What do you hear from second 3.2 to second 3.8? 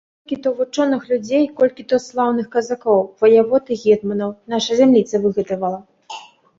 ваявод